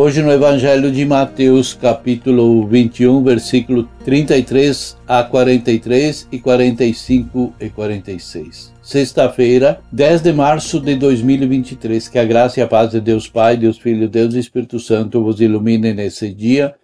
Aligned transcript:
Hoje 0.00 0.22
no 0.22 0.30
Evangelho 0.30 0.92
de 0.92 1.04
Mateus, 1.04 1.74
capítulo 1.74 2.64
21, 2.68 3.20
versículo 3.20 3.88
33 4.04 4.96
a 5.08 5.24
43 5.24 6.28
e 6.30 6.38
45 6.38 7.52
e 7.60 7.68
46. 7.68 8.72
Sexta-feira, 8.80 9.80
10 9.90 10.22
de 10.22 10.32
março 10.32 10.78
de 10.78 10.94
2023. 10.94 12.06
Que 12.06 12.20
a 12.20 12.24
graça 12.24 12.60
e 12.60 12.62
a 12.62 12.68
paz 12.68 12.92
de 12.92 13.00
Deus 13.00 13.26
Pai, 13.26 13.56
Deus 13.56 13.76
Filho, 13.76 14.08
Deus 14.08 14.34
e 14.34 14.38
Espírito 14.38 14.78
Santo 14.78 15.20
vos 15.20 15.40
iluminem 15.40 15.94
nesse 15.94 16.32
dia 16.32 16.76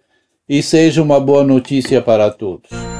e 0.49 0.61
seja 0.61 1.01
uma 1.01 1.17
boa 1.17 1.45
notícia 1.45 2.01
para 2.01 2.29
todos. 2.29 2.94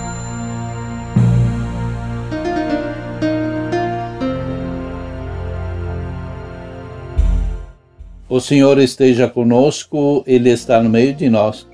O 8.36 8.42
Senhor 8.42 8.78
esteja 8.80 9.30
conosco, 9.30 10.22
Ele 10.28 10.50
está 10.50 10.84
no 10.84 10.90
meio 10.90 11.14
de 11.14 11.30
nós. 11.30 11.66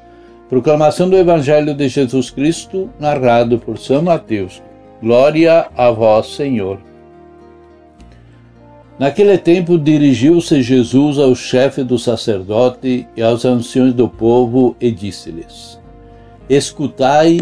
Proclamação 0.48 1.10
do 1.10 1.18
Evangelho 1.18 1.74
de 1.74 1.90
Jesus 1.90 2.30
Cristo, 2.30 2.88
narrado 3.00 3.58
por 3.58 3.80
São 3.80 4.04
Mateus. 4.04 4.62
Glória 5.02 5.72
a 5.76 5.90
vós, 5.90 6.28
Senhor. 6.28 6.78
Naquele 9.00 9.40
tempo 9.40 9.76
dirigiu-se 9.76 10.62
Jesus 10.62 11.18
ao 11.18 11.34
chefe 11.34 11.84
do 11.84 11.98
sacerdote 11.98 13.08
e 13.18 13.24
aos 13.24 13.44
anciões 13.44 13.96
do 13.96 14.08
povo 14.08 14.76
e 14.80 14.92
disse-lhes: 14.92 15.80
Escutai 16.48 17.40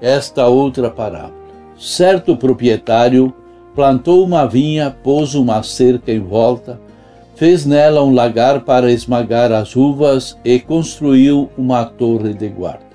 esta 0.00 0.48
outra 0.48 0.90
parábola. 0.90 1.32
Certo 1.78 2.36
proprietário 2.36 3.32
plantou 3.72 4.24
uma 4.24 4.46
vinha, 4.46 4.90
pôs 4.90 5.36
uma 5.36 5.62
cerca 5.62 6.10
em 6.10 6.18
volta, 6.18 6.87
fez 7.38 7.64
nela 7.64 8.02
um 8.02 8.12
lagar 8.12 8.62
para 8.62 8.90
esmagar 8.90 9.52
as 9.52 9.76
uvas 9.76 10.36
e 10.44 10.58
construiu 10.58 11.48
uma 11.56 11.84
torre 11.84 12.34
de 12.34 12.48
guarda. 12.48 12.88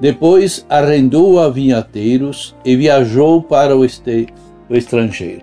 Depois 0.00 0.64
arrendou 0.68 1.40
a 1.40 1.50
vinhateiros 1.50 2.54
e 2.64 2.76
viajou 2.76 3.42
para 3.42 3.76
o, 3.76 3.80
o 3.80 4.76
estrangeiro. 4.76 5.42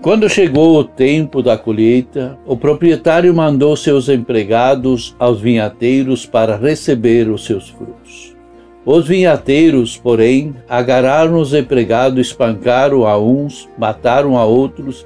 Quando 0.00 0.28
chegou 0.28 0.78
o 0.78 0.84
tempo 0.84 1.42
da 1.42 1.58
colheita, 1.58 2.38
o 2.46 2.56
proprietário 2.56 3.34
mandou 3.34 3.76
seus 3.76 4.08
empregados 4.08 5.16
aos 5.18 5.40
vinhateiros 5.40 6.24
para 6.24 6.56
receber 6.56 7.28
os 7.28 7.44
seus 7.44 7.68
frutos. 7.68 8.36
Os 8.84 9.08
vinhateiros, 9.08 9.96
porém, 9.96 10.54
agarraram 10.68 11.40
os 11.40 11.52
empregados, 11.52 12.28
espancaram 12.28 13.04
a 13.04 13.18
uns, 13.18 13.68
mataram 13.76 14.38
a 14.38 14.44
outros 14.44 15.04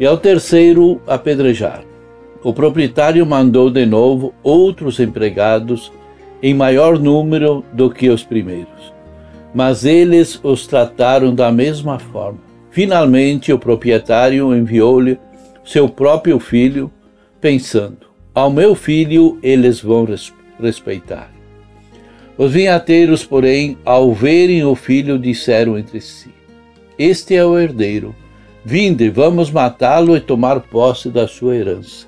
e 0.00 0.06
ao 0.06 0.16
terceiro 0.16 0.98
apedrejar. 1.06 1.84
O 2.42 2.54
proprietário 2.54 3.24
mandou 3.26 3.70
de 3.70 3.84
novo 3.84 4.32
outros 4.42 4.98
empregados 4.98 5.92
em 6.42 6.54
maior 6.54 6.98
número 6.98 7.62
do 7.74 7.90
que 7.90 8.08
os 8.08 8.24
primeiros, 8.24 8.94
mas 9.54 9.84
eles 9.84 10.40
os 10.42 10.66
trataram 10.66 11.34
da 11.34 11.52
mesma 11.52 11.98
forma. 11.98 12.40
Finalmente, 12.70 13.52
o 13.52 13.58
proprietário 13.58 14.56
enviou-lhe 14.56 15.18
seu 15.62 15.86
próprio 15.86 16.40
filho, 16.40 16.90
pensando: 17.38 18.06
Ao 18.34 18.50
meu 18.50 18.74
filho 18.74 19.38
eles 19.42 19.82
vão 19.82 20.08
respeitar. 20.58 21.30
Os 22.38 22.52
vinhateiros, 22.52 23.22
porém, 23.22 23.76
ao 23.84 24.14
verem 24.14 24.64
o 24.64 24.74
filho, 24.74 25.18
disseram 25.18 25.76
entre 25.76 26.00
si: 26.00 26.30
Este 26.98 27.36
é 27.36 27.44
o 27.44 27.58
herdeiro 27.58 28.14
Vinde, 28.64 29.08
vamos 29.08 29.50
matá-lo 29.50 30.16
e 30.16 30.20
tomar 30.20 30.60
posse 30.60 31.08
da 31.08 31.26
sua 31.26 31.56
herança. 31.56 32.06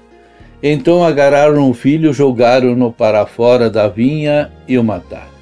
Então 0.62 1.02
agarraram 1.02 1.68
o 1.68 1.74
filho, 1.74 2.12
jogaram-no 2.12 2.92
para 2.92 3.26
fora 3.26 3.70
da 3.70 3.88
vinha 3.88 4.52
e 4.68 4.78
o 4.78 4.84
mataram. 4.84 5.32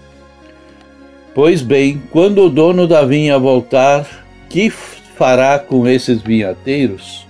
Pois 1.35 1.63
bem, 1.63 2.01
quando 2.11 2.45
o 2.45 2.49
dono 2.49 2.87
da 2.87 3.05
vinha 3.05 3.39
voltar, 3.39 4.07
que 4.49 4.71
fará 4.71 5.59
com 5.59 5.87
esses 5.87 6.23
vinhateiros? 6.23 7.27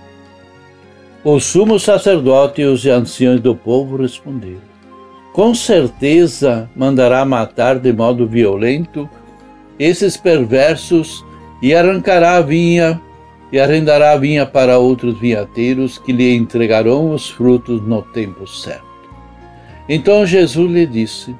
O 1.23 1.39
sumo 1.39 1.79
sacerdote 1.79 2.61
e 2.61 2.65
os 2.65 2.85
anciãos 2.85 3.41
do 3.41 3.55
povo 3.55 3.97
responderam: 3.97 4.61
Com 5.33 5.53
certeza 5.53 6.69
mandará 6.75 7.25
matar 7.25 7.77
de 7.77 7.91
modo 7.91 8.27
violento 8.27 9.09
esses 9.77 10.15
perversos 10.17 11.23
e 11.61 11.75
arrancará 11.75 12.37
a 12.37 12.41
vinha 12.41 12.99
e 13.51 13.59
arrendará 13.59 14.13
a 14.13 14.17
vinha 14.17 14.45
para 14.45 14.77
outros 14.77 15.19
vinhateiros 15.19 15.97
que 15.97 16.11
lhe 16.11 16.33
entregarão 16.33 17.11
os 17.11 17.29
frutos 17.29 17.81
no 17.81 18.01
tempo 18.01 18.47
certo. 18.47 18.85
Então 19.89 20.25
Jesus 20.25 20.71
lhe 20.71 20.85
disse: 20.85 21.35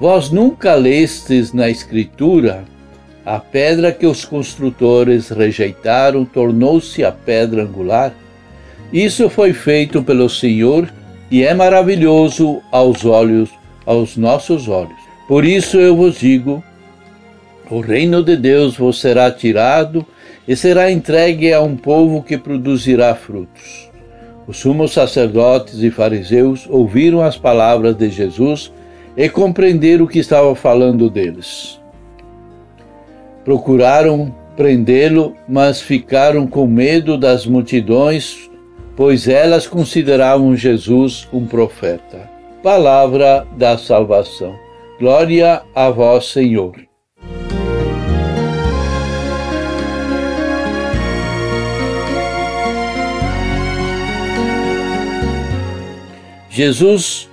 Vós 0.00 0.30
nunca 0.30 0.74
lestes 0.74 1.52
na 1.52 1.68
Escritura 1.68 2.64
a 3.24 3.38
pedra 3.38 3.92
que 3.92 4.06
os 4.06 4.24
construtores 4.24 5.28
rejeitaram 5.28 6.24
tornou-se 6.24 7.04
a 7.04 7.12
pedra 7.12 7.62
angular? 7.62 8.12
Isso 8.92 9.28
foi 9.28 9.52
feito 9.52 10.02
pelo 10.02 10.28
Senhor 10.28 10.88
e 11.30 11.44
é 11.44 11.54
maravilhoso 11.54 12.60
aos 12.70 13.04
olhos, 13.04 13.50
aos 13.84 14.16
nossos 14.16 14.68
olhos. 14.68 14.96
Por 15.28 15.44
isso 15.44 15.76
eu 15.76 15.96
vos 15.96 16.18
digo: 16.18 16.62
o 17.70 17.80
reino 17.80 18.22
de 18.22 18.36
Deus 18.36 18.76
vos 18.76 19.00
será 19.00 19.30
tirado 19.30 20.06
e 20.46 20.54
será 20.54 20.90
entregue 20.90 21.52
a 21.52 21.60
um 21.60 21.76
povo 21.76 22.22
que 22.22 22.38
produzirá 22.38 23.14
frutos. 23.14 23.90
Os 24.46 24.58
sumos 24.58 24.92
sacerdotes 24.92 25.82
e 25.82 25.90
fariseus 25.90 26.66
ouviram 26.70 27.20
as 27.20 27.36
palavras 27.36 27.96
de 27.96 28.08
Jesus 28.08 28.72
e 29.16 29.28
compreenderam 29.28 30.04
o 30.04 30.08
que 30.08 30.20
estava 30.20 30.54
falando 30.54 31.10
deles. 31.10 31.80
Procuraram 33.44 34.32
prendê-lo, 34.56 35.36
mas 35.48 35.80
ficaram 35.80 36.46
com 36.46 36.66
medo 36.66 37.18
das 37.18 37.44
multidões, 37.46 38.50
pois 38.96 39.28
elas 39.28 39.66
consideravam 39.66 40.56
Jesus 40.56 41.28
um 41.32 41.44
profeta. 41.46 42.30
Palavra 42.62 43.46
da 43.56 43.76
salvação. 43.76 44.54
Glória 44.98 45.62
a 45.74 45.90
vós, 45.90 46.26
Senhor. 46.26 46.74
Jesus 56.56 57.28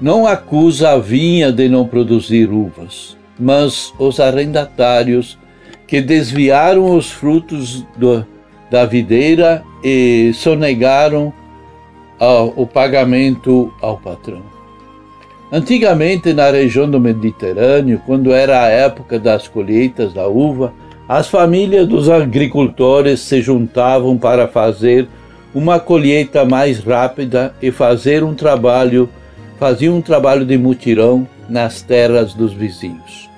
não 0.00 0.26
acusa 0.26 0.90
a 0.90 0.98
vinha 0.98 1.52
de 1.52 1.68
não 1.68 1.86
produzir 1.86 2.50
uvas, 2.50 3.16
mas 3.38 3.94
os 4.00 4.18
arrendatários 4.18 5.38
que 5.86 6.00
desviaram 6.00 6.96
os 6.96 7.08
frutos 7.08 7.86
do, 7.96 8.26
da 8.68 8.84
videira 8.84 9.62
e 9.84 10.32
sonegaram 10.34 11.32
o 12.56 12.66
pagamento 12.66 13.72
ao 13.80 13.96
patrão. 13.96 14.42
Antigamente, 15.52 16.32
na 16.32 16.50
região 16.50 16.90
do 16.90 16.98
Mediterrâneo, 16.98 18.02
quando 18.04 18.32
era 18.32 18.64
a 18.64 18.66
época 18.66 19.20
das 19.20 19.46
colheitas 19.46 20.12
da 20.12 20.26
uva, 20.26 20.72
as 21.08 21.28
famílias 21.28 21.86
dos 21.86 22.10
agricultores 22.10 23.20
se 23.20 23.40
juntavam 23.40 24.18
para 24.18 24.48
fazer 24.48 25.06
uma 25.54 25.80
colheita 25.80 26.44
mais 26.44 26.78
rápida 26.78 27.54
e 27.60 27.70
fazer 27.70 28.22
um 28.22 28.34
trabalho, 28.34 29.08
fazia 29.58 29.92
um 29.92 30.00
trabalho 30.00 30.44
de 30.44 30.58
mutirão 30.58 31.26
nas 31.48 31.82
terras 31.82 32.34
dos 32.34 32.52
vizinhos. 32.52 33.28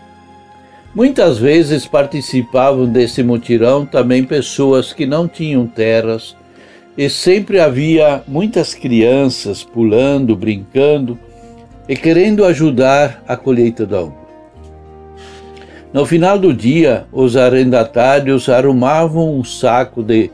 Muitas 0.95 1.39
vezes 1.39 1.87
participavam 1.87 2.87
desse 2.87 3.23
mutirão 3.23 3.87
também 3.87 4.25
pessoas 4.25 4.93
que 4.93 5.07
não 5.07 5.29
tinham 5.29 5.67
terras 5.67 6.37
e 6.99 7.09
sempre 7.09 7.61
havia 7.61 8.23
muitas 8.27 8.75
crianças 8.75 9.63
pulando, 9.63 10.35
brincando 10.35 11.17
e 11.89 11.95
querendo 11.95 12.45
ajudar 12.45 13.23
a 13.27 13.37
colheita 13.37 13.87
da 13.87 14.01
uva. 14.01 14.21
No 15.93 16.05
final 16.07 16.39
do 16.39 16.53
dia, 16.53 17.05
os 17.13 17.37
arrendatários 17.37 18.49
arrumavam 18.49 19.37
um 19.39 19.43
saco 19.43 20.03
de 20.03 20.31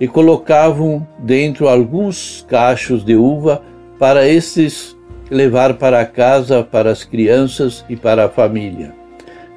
e 0.00 0.08
colocavam 0.08 1.06
dentro 1.18 1.68
alguns 1.68 2.44
cachos 2.48 3.04
de 3.04 3.14
uva 3.14 3.62
para 3.98 4.26
esses 4.26 4.96
levar 5.30 5.74
para 5.74 6.04
casa 6.06 6.64
para 6.64 6.90
as 6.90 7.04
crianças 7.04 7.84
e 7.88 7.94
para 7.94 8.24
a 8.24 8.28
família, 8.28 8.94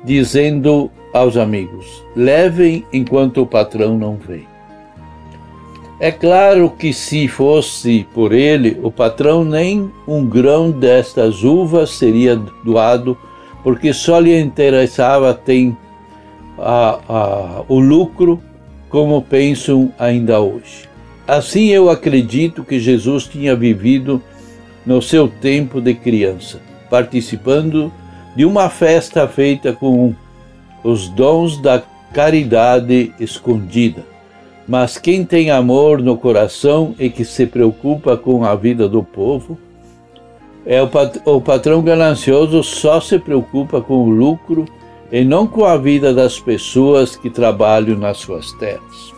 dizendo 0.04 0.92
aos 1.14 1.38
amigos: 1.38 2.04
levem 2.16 2.86
enquanto 2.92 3.42
o 3.42 3.48
patrão 3.48 3.98
não 3.98 4.18
vem. 4.18 4.46
É 6.00 6.12
claro 6.12 6.70
que 6.72 6.92
se 6.92 7.30
fosse 7.30 8.06
por 8.14 8.34
ele, 8.34 8.78
o 8.84 8.92
patrão 8.92 9.46
nem 9.46 9.90
um 10.06 10.26
grão 10.26 10.70
destas 10.70 11.44
uvas 11.44 11.92
seria 11.92 12.36
doado, 12.36 13.18
porque 13.64 13.94
só 13.94 14.20
lhe 14.20 14.38
interessava 14.38 15.34
tem 15.34 15.78
a, 16.58 17.00
a, 17.08 17.64
o 17.70 17.80
lucro, 17.80 18.42
como 18.94 19.24
pensam 19.24 19.92
ainda 19.98 20.40
hoje. 20.40 20.88
Assim 21.28 21.70
eu 21.70 21.90
acredito 21.90 22.64
que 22.64 22.80
Jesus 22.80 23.26
tinha 23.26 23.56
vivido 23.56 24.22
no 24.86 25.02
seu 25.02 25.28
tempo 25.28 25.82
de 25.82 25.96
criança, 25.96 26.62
participando 26.92 27.92
de 28.36 28.46
uma 28.46 28.70
festa 28.70 29.28
feita 29.28 29.74
com 29.74 30.14
os 30.84 31.10
dons 31.10 31.60
da 31.60 31.82
caridade 32.14 33.12
escondida. 33.20 34.04
Mas 34.68 35.00
quem 35.00 35.26
tem 35.26 35.50
amor 35.50 36.00
no 36.00 36.16
coração 36.16 36.94
e 37.00 37.10
que 37.10 37.26
se 37.26 37.48
preocupa 37.48 38.16
com 38.16 38.46
a 38.46 38.54
vida 38.54 38.88
do 38.88 39.02
povo, 39.02 39.58
é 40.68 40.80
o, 40.84 40.88
pat 40.88 41.20
o 41.26 41.42
patrão 41.42 41.82
ganancioso 41.82 42.62
só 42.62 43.02
se 43.02 43.18
preocupa 43.18 43.82
com 43.82 44.04
o 44.04 44.10
lucro 44.12 44.66
e 45.14 45.24
não 45.24 45.46
com 45.46 45.64
a 45.64 45.78
vida 45.78 46.12
das 46.12 46.40
pessoas 46.40 47.16
que 47.16 47.30
trabalham 47.30 47.96
nas 47.96 48.18
suas 48.18 48.52
terras. 48.54 49.14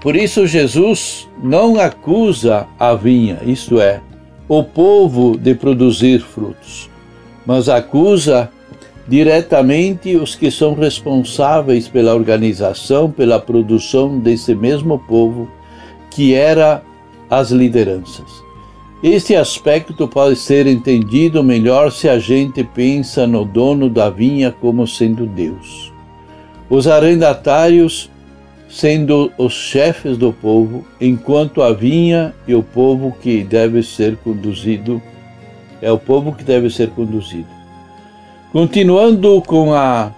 Por 0.00 0.16
isso, 0.16 0.48
Jesus 0.48 1.28
não 1.40 1.78
acusa 1.78 2.66
a 2.76 2.92
vinha, 2.92 3.38
isto 3.46 3.80
é, 3.80 4.00
o 4.48 4.64
povo, 4.64 5.38
de 5.38 5.54
produzir 5.54 6.20
frutos, 6.20 6.90
mas 7.46 7.68
acusa 7.68 8.50
diretamente 9.06 10.16
os 10.16 10.34
que 10.34 10.50
são 10.50 10.74
responsáveis 10.74 11.86
pela 11.86 12.12
organização, 12.12 13.08
pela 13.12 13.38
produção 13.38 14.18
desse 14.18 14.56
mesmo 14.56 14.98
povo, 14.98 15.48
que 16.10 16.34
era 16.34 16.82
as 17.30 17.52
lideranças. 17.52 18.42
Este 19.02 19.34
aspecto 19.34 20.06
pode 20.06 20.36
ser 20.36 20.64
entendido 20.68 21.42
melhor 21.42 21.90
se 21.90 22.08
a 22.08 22.20
gente 22.20 22.62
pensa 22.62 23.26
no 23.26 23.44
dono 23.44 23.90
da 23.90 24.08
vinha 24.08 24.52
como 24.52 24.86
sendo 24.86 25.26
Deus. 25.26 25.92
Os 26.70 26.86
arrendatários 26.86 28.08
sendo 28.68 29.30
os 29.36 29.52
chefes 29.52 30.16
do 30.16 30.32
povo, 30.32 30.86
enquanto 31.00 31.62
a 31.62 31.72
vinha 31.72 32.32
e 32.46 32.54
o 32.54 32.62
povo 32.62 33.14
que 33.20 33.42
deve 33.42 33.82
ser 33.82 34.16
conduzido 34.18 35.02
é 35.82 35.90
o 35.90 35.98
povo 35.98 36.32
que 36.32 36.44
deve 36.44 36.70
ser 36.70 36.88
conduzido. 36.90 37.48
Continuando 38.52 39.42
com 39.42 39.74
a 39.74 40.12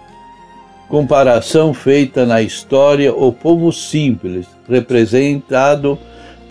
comparação 0.88 1.72
feita 1.72 2.26
na 2.26 2.42
história, 2.42 3.12
o 3.14 3.32
povo 3.32 3.72
simples, 3.72 4.46
representado 4.68 5.98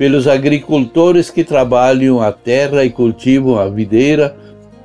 pelos 0.04 0.28
agricultores 0.28 1.30
que 1.30 1.46
trabalham 1.46 2.20
a 2.20 2.30
terra 2.30 2.84
e 2.84 2.90
cultivam 2.90 3.58
a 3.58 3.70
videira, 3.70 4.36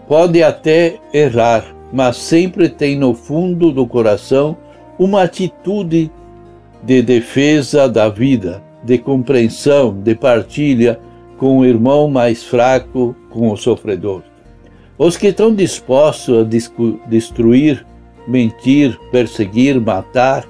pode 0.07 0.41
até 0.45 1.01
errar, 1.13 1.65
mas 1.93 2.17
sempre 2.19 2.69
tem 2.69 2.97
no 2.97 3.13
fundo 3.13 3.73
do 3.73 3.85
coração 3.85 4.57
uma 4.97 5.25
atitude 5.25 6.09
de 6.85 7.03
defesa 7.03 7.89
da 7.89 8.09
vida, 8.09 8.63
de 8.85 8.97
compreensão, 8.97 9.93
de 9.93 10.15
partilha 10.15 11.01
com 11.37 11.59
o 11.59 11.67
irmão 11.67 12.09
mais 12.09 12.45
fraco, 12.45 13.13
com 13.29 13.51
o 13.51 13.57
sofredor. 13.57 14.23
Os 14.97 15.17
que 15.17 15.27
estão 15.27 15.53
dispostos 15.53 16.47
a 16.47 17.09
destruir, 17.09 17.85
mentir, 18.25 18.97
perseguir, 19.11 19.81
matar, 19.81 20.47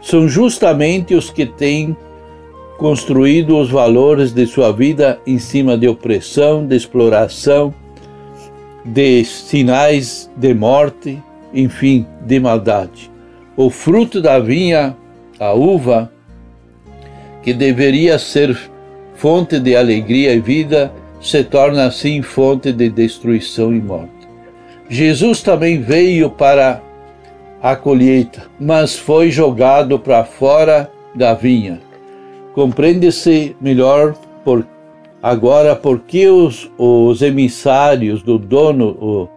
são 0.00 0.26
justamente 0.26 1.14
os 1.14 1.28
que 1.28 1.44
têm 1.44 1.94
construído 2.78 3.58
os 3.58 3.70
valores 3.70 4.32
de 4.32 4.46
sua 4.46 4.72
vida 4.72 5.18
em 5.26 5.38
cima 5.38 5.76
de 5.76 5.88
opressão, 5.88 6.66
de 6.66 6.76
exploração, 6.76 7.74
de 8.84 9.24
sinais 9.24 10.30
de 10.36 10.54
morte, 10.54 11.22
enfim, 11.52 12.06
de 12.24 12.38
maldade. 12.38 13.10
O 13.56 13.70
fruto 13.70 14.20
da 14.20 14.38
vinha, 14.38 14.96
a 15.40 15.52
uva, 15.52 16.12
que 17.42 17.52
deveria 17.52 18.18
ser 18.18 18.56
fonte 19.14 19.58
de 19.58 19.74
alegria 19.74 20.34
e 20.34 20.40
vida, 20.40 20.92
se 21.20 21.42
torna 21.42 21.86
assim 21.86 22.20
fonte 22.20 22.72
de 22.72 22.90
destruição 22.90 23.74
e 23.74 23.80
morte. 23.80 24.10
Jesus 24.88 25.42
também 25.42 25.80
veio 25.80 26.30
para 26.30 26.80
a 27.62 27.74
colheita, 27.74 28.44
mas 28.60 28.96
foi 28.96 29.30
jogado 29.30 29.98
para 29.98 30.24
fora 30.24 30.90
da 31.14 31.34
vinha. 31.34 31.80
Compreende-se 32.56 33.54
melhor 33.60 34.14
por, 34.42 34.66
agora 35.22 35.76
por 35.76 35.98
que 35.98 36.26
os, 36.26 36.70
os 36.78 37.20
emissários 37.20 38.22
do 38.22 38.38
dono, 38.38 38.96
o, 38.98 39.28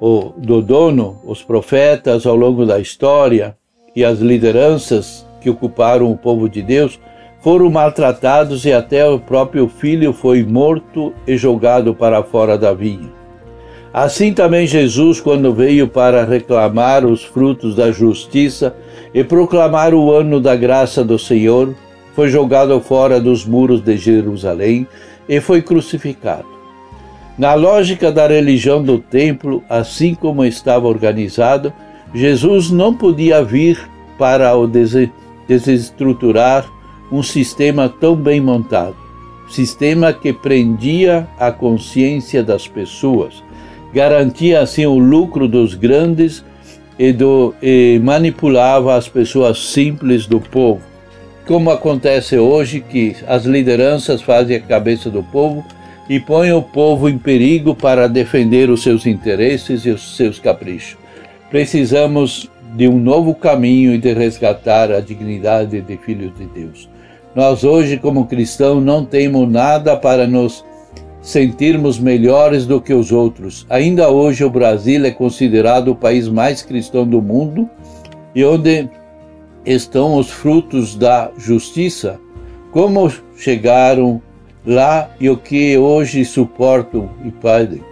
o, 0.00 0.32
do 0.38 0.62
dono, 0.62 1.20
os 1.26 1.42
profetas 1.42 2.24
ao 2.24 2.34
longo 2.34 2.64
da 2.64 2.80
história 2.80 3.54
e 3.94 4.02
as 4.02 4.20
lideranças 4.20 5.26
que 5.42 5.50
ocuparam 5.50 6.10
o 6.10 6.16
povo 6.16 6.48
de 6.48 6.62
Deus 6.62 6.98
foram 7.42 7.68
maltratados 7.68 8.64
e 8.64 8.72
até 8.72 9.06
o 9.06 9.18
próprio 9.18 9.68
filho 9.68 10.14
foi 10.14 10.42
morto 10.42 11.12
e 11.26 11.36
jogado 11.36 11.94
para 11.94 12.22
fora 12.22 12.56
da 12.56 12.72
vinha. 12.72 13.12
Assim 13.92 14.32
também 14.32 14.66
Jesus, 14.66 15.20
quando 15.20 15.52
veio 15.52 15.86
para 15.86 16.24
reclamar 16.24 17.04
os 17.04 17.22
frutos 17.22 17.74
da 17.74 17.92
justiça 17.92 18.74
e 19.12 19.22
proclamar 19.22 19.92
o 19.92 20.10
ano 20.10 20.40
da 20.40 20.56
graça 20.56 21.04
do 21.04 21.18
Senhor, 21.18 21.74
foi 22.14 22.28
jogado 22.28 22.80
fora 22.80 23.20
dos 23.20 23.44
muros 23.44 23.80
de 23.80 23.96
Jerusalém 23.96 24.86
e 25.28 25.40
foi 25.40 25.62
crucificado. 25.62 26.46
Na 27.38 27.54
lógica 27.54 28.12
da 28.12 28.26
religião 28.26 28.82
do 28.82 28.98
templo, 28.98 29.62
assim 29.68 30.14
como 30.14 30.44
estava 30.44 30.86
organizado, 30.86 31.72
Jesus 32.14 32.70
não 32.70 32.94
podia 32.94 33.42
vir 33.42 33.88
para 34.18 34.54
o 34.54 34.70
desestruturar 35.48 36.70
um 37.10 37.22
sistema 37.22 37.88
tão 37.88 38.14
bem 38.14 38.40
montado, 38.40 38.96
sistema 39.48 40.12
que 40.12 40.32
prendia 40.32 41.26
a 41.38 41.50
consciência 41.50 42.42
das 42.42 42.68
pessoas, 42.68 43.42
garantia 43.94 44.60
assim 44.60 44.84
o 44.84 44.98
lucro 44.98 45.48
dos 45.48 45.74
grandes 45.74 46.44
e, 46.98 47.12
do, 47.12 47.54
e 47.62 47.98
manipulava 48.02 48.94
as 48.94 49.08
pessoas 49.08 49.58
simples 49.58 50.26
do 50.26 50.38
povo. 50.38 50.91
Como 51.46 51.70
acontece 51.70 52.38
hoje, 52.38 52.80
que 52.80 53.16
as 53.26 53.44
lideranças 53.44 54.22
fazem 54.22 54.56
a 54.56 54.60
cabeça 54.60 55.10
do 55.10 55.22
povo 55.22 55.64
e 56.08 56.20
põem 56.20 56.52
o 56.52 56.62
povo 56.62 57.08
em 57.08 57.18
perigo 57.18 57.74
para 57.74 58.08
defender 58.08 58.70
os 58.70 58.82
seus 58.82 59.06
interesses 59.06 59.84
e 59.84 59.90
os 59.90 60.16
seus 60.16 60.38
caprichos. 60.38 60.96
Precisamos 61.50 62.48
de 62.76 62.88
um 62.88 62.98
novo 62.98 63.34
caminho 63.34 63.94
e 63.94 63.98
de 63.98 64.12
resgatar 64.12 64.90
a 64.90 65.00
dignidade 65.00 65.80
de 65.80 65.96
filhos 65.98 66.32
de 66.36 66.46
Deus. 66.46 66.88
Nós 67.34 67.64
hoje, 67.64 67.98
como 67.98 68.26
cristãos, 68.26 68.82
não 68.82 69.04
temos 69.04 69.50
nada 69.50 69.96
para 69.96 70.26
nos 70.26 70.64
sentirmos 71.20 71.98
melhores 71.98 72.66
do 72.66 72.80
que 72.80 72.92
os 72.92 73.12
outros. 73.12 73.66
Ainda 73.68 74.10
hoje 74.10 74.44
o 74.44 74.50
Brasil 74.50 75.04
é 75.04 75.10
considerado 75.10 75.88
o 75.88 75.96
país 75.96 76.28
mais 76.28 76.62
cristão 76.62 77.06
do 77.06 77.20
mundo 77.22 77.68
e 78.34 78.44
onde 78.44 78.88
estão 79.64 80.16
os 80.16 80.30
frutos 80.30 80.94
da 80.94 81.30
justiça. 81.36 82.20
Como 82.70 83.12
chegaram 83.36 84.20
lá 84.64 85.10
e 85.20 85.28
o 85.28 85.36
que 85.36 85.76
hoje 85.76 86.24
suportam 86.24 87.10
e 87.24 87.30
pedem? 87.30 87.82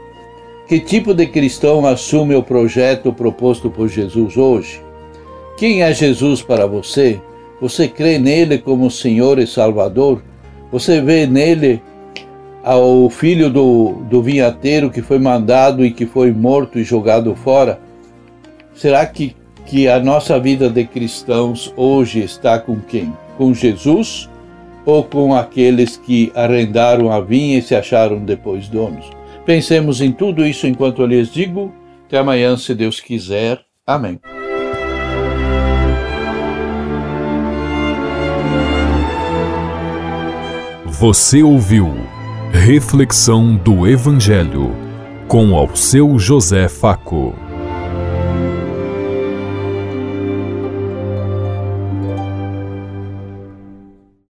Que 0.69 0.79
tipo 0.79 1.13
de 1.13 1.27
cristão 1.27 1.85
assume 1.85 2.35
o 2.35 2.43
projeto 2.43 3.13
proposto 3.13 3.69
por 3.71 3.89
Jesus 3.89 4.37
hoje? 4.37 4.81
Quem 5.57 5.83
é 5.83 5.93
Jesus 5.93 6.43
para 6.43 6.67
você? 6.67 7.21
Você 7.61 7.87
crê 7.87 8.19
nele 8.19 8.57
como 8.57 8.91
Senhor 8.91 9.39
e 9.39 9.47
Salvador? 9.47 10.23
Você 10.73 11.01
vê 11.01 11.27
nele 11.27 11.83
o 12.65 13.11
filho 13.11 13.51
do, 13.51 14.03
do 14.09 14.23
vinhateiro 14.23 14.91
que 14.91 15.03
foi 15.03 15.19
mandado 15.19 15.85
e 15.85 15.91
que 15.91 16.07
foi 16.07 16.33
morto 16.33 16.79
e 16.79 16.85
jogado 16.85 17.35
fora? 17.35 17.81
Será 18.75 19.05
que, 19.05 19.37
que 19.71 19.87
a 19.87 20.01
nossa 20.01 20.37
vida 20.41 20.69
de 20.69 20.85
cristãos 20.85 21.73
hoje 21.77 22.19
está 22.19 22.59
com 22.59 22.81
quem? 22.81 23.13
Com 23.39 23.55
Jesus 23.55 24.29
ou 24.85 25.05
com 25.05 25.33
aqueles 25.33 25.97
que 25.97 26.33
arrendaram 26.35 27.13
a 27.13 27.21
vinha 27.21 27.57
e 27.57 27.63
se 27.63 27.77
acharam 27.77 28.19
depois 28.19 28.67
donos? 28.67 29.09
Pensemos 29.47 30.01
em 30.01 30.11
tudo 30.11 30.45
isso 30.45 30.67
enquanto 30.67 31.03
eu 31.03 31.07
lhes 31.07 31.33
digo. 31.33 31.73
Até 32.07 32.19
amanhã, 32.19 32.57
se 32.57 32.75
Deus 32.75 32.99
quiser. 32.99 33.61
Amém. 33.87 34.19
Você 40.85 41.45
ouviu 41.45 41.95
Reflexão 42.53 43.55
do 43.55 43.87
Evangelho 43.87 44.75
com 45.29 45.55
ao 45.55 45.77
seu 45.77 46.19
José 46.19 46.69
Faco. 46.69 47.50